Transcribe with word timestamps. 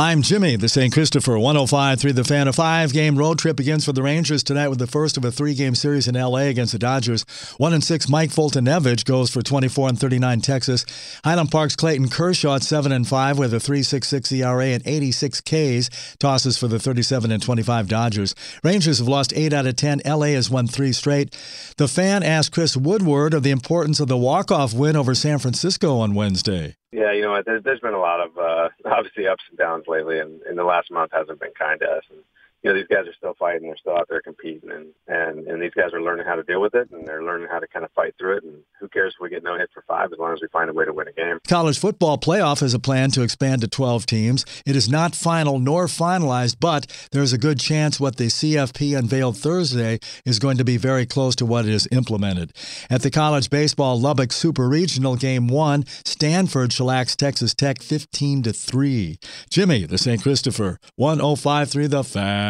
I'm 0.00 0.22
Jimmy, 0.22 0.56
the 0.56 0.70
St. 0.70 0.94
Christopher 0.94 1.32
105.3 1.32 2.14
The 2.14 2.24
Fan. 2.24 2.48
A 2.48 2.54
five 2.54 2.90
game 2.90 3.18
road 3.18 3.38
trip 3.38 3.58
begins 3.58 3.84
for 3.84 3.92
the 3.92 4.02
Rangers 4.02 4.42
tonight 4.42 4.68
with 4.68 4.78
the 4.78 4.86
first 4.86 5.18
of 5.18 5.26
a 5.26 5.30
three 5.30 5.52
game 5.52 5.74
series 5.74 6.08
in 6.08 6.14
LA 6.14 6.48
against 6.48 6.72
the 6.72 6.78
Dodgers. 6.78 7.26
1 7.58 7.74
and 7.74 7.84
6 7.84 8.08
Mike 8.08 8.30
Foltynewicz 8.30 9.04
goes 9.04 9.28
for 9.28 9.42
24 9.42 9.90
and 9.90 10.00
39 10.00 10.40
Texas. 10.40 10.86
Highland 11.22 11.50
Park's 11.50 11.76
Clayton 11.76 12.08
Kershaw 12.08 12.54
at 12.54 12.62
7 12.62 12.92
and 12.92 13.06
5 13.06 13.38
with 13.38 13.52
a 13.52 13.58
3.66 13.58 14.32
ERA 14.38 14.68
and 14.68 14.82
86 14.86 15.42
Ks 15.42 16.16
tosses 16.16 16.56
for 16.56 16.66
the 16.66 16.78
37 16.78 17.30
and 17.30 17.42
25 17.42 17.86
Dodgers. 17.86 18.34
Rangers 18.64 19.00
have 19.00 19.08
lost 19.08 19.34
8 19.36 19.52
out 19.52 19.66
of 19.66 19.76
10. 19.76 20.00
LA 20.06 20.28
has 20.28 20.48
won 20.48 20.66
3 20.66 20.94
straight. 20.94 21.36
The 21.76 21.88
Fan 21.88 22.22
asked 22.22 22.52
Chris 22.52 22.74
Woodward 22.74 23.34
of 23.34 23.42
the 23.42 23.50
importance 23.50 24.00
of 24.00 24.08
the 24.08 24.16
walk 24.16 24.50
off 24.50 24.72
win 24.72 24.96
over 24.96 25.14
San 25.14 25.38
Francisco 25.38 25.98
on 25.98 26.14
Wednesday. 26.14 26.76
Yeah, 26.92 27.12
you 27.12 27.22
know? 27.22 27.40
There's, 27.44 27.62
there's 27.62 27.80
been 27.80 27.94
a 27.94 28.00
lot 28.00 28.20
of 28.20 28.36
uh, 28.36 28.68
obviously 28.84 29.26
ups 29.26 29.44
and 29.48 29.58
downs 29.58 29.84
lately, 29.86 30.18
and, 30.18 30.42
and 30.42 30.58
the 30.58 30.64
last 30.64 30.90
month 30.90 31.12
hasn't 31.12 31.40
been 31.40 31.52
kind 31.58 31.80
to 31.80 31.86
us. 31.86 32.04
And 32.10 32.20
you 32.62 32.70
know, 32.70 32.76
these 32.76 32.86
guys 32.88 33.06
are 33.06 33.14
still 33.14 33.34
fighting. 33.38 33.68
They're 33.68 33.76
still 33.76 33.96
out 33.96 34.06
there 34.10 34.20
competing, 34.20 34.70
and 34.70 34.86
and 35.08 35.46
and 35.46 35.62
these 35.62 35.72
guys 35.72 35.94
are 35.94 36.02
learning 36.02 36.26
how 36.26 36.34
to 36.34 36.42
deal 36.42 36.60
with 36.60 36.74
it, 36.74 36.90
and 36.90 37.06
they're 37.06 37.22
learning 37.22 37.48
how 37.50 37.58
to 37.58 37.66
kind 37.66 37.84
of 37.84 37.90
fight 37.92 38.14
through 38.18 38.36
it. 38.36 38.44
And 38.44 38.62
who 38.78 38.88
cares 38.88 39.14
if 39.14 39.22
we 39.22 39.30
get 39.30 39.42
no 39.42 39.56
hit 39.56 39.70
for 39.72 39.82
five, 39.88 40.12
as 40.12 40.18
long 40.18 40.34
as 40.34 40.40
we 40.42 40.48
find 40.48 40.68
a 40.68 40.72
way 40.72 40.84
to 40.84 40.92
win 40.92 41.08
a 41.08 41.12
game. 41.12 41.38
College 41.48 41.78
football 41.78 42.18
playoff 42.18 42.60
has 42.60 42.74
a 42.74 42.78
plan 42.78 43.10
to 43.12 43.22
expand 43.22 43.62
to 43.62 43.68
12 43.68 44.04
teams. 44.04 44.44
It 44.66 44.76
is 44.76 44.88
not 44.88 45.14
final 45.14 45.58
nor 45.58 45.86
finalized, 45.86 46.56
but 46.60 46.86
there's 47.12 47.32
a 47.32 47.38
good 47.38 47.58
chance 47.58 47.98
what 47.98 48.16
the 48.16 48.26
CFP 48.26 48.98
unveiled 48.98 49.38
Thursday 49.38 49.98
is 50.26 50.38
going 50.38 50.58
to 50.58 50.64
be 50.64 50.76
very 50.76 51.06
close 51.06 51.34
to 51.36 51.46
what 51.46 51.64
is 51.64 51.88
implemented. 51.90 52.52
At 52.90 53.02
the 53.02 53.10
college 53.10 53.48
baseball 53.48 53.98
Lubbock 53.98 54.32
Super 54.32 54.68
Regional 54.68 55.16
Game 55.16 55.48
One, 55.48 55.84
Stanford 56.04 56.70
shellacks 56.70 57.16
Texas 57.16 57.54
Tech 57.54 57.80
15 57.80 58.42
to 58.42 58.52
three. 58.52 59.18
Jimmy, 59.48 59.86
the 59.86 59.98
St. 59.98 60.22
Christopher, 60.22 60.78
105.3 60.98 61.88
The 61.88 62.04
Fan. 62.04 62.49